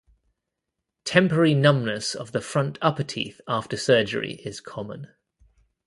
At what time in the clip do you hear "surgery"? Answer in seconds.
3.77-4.41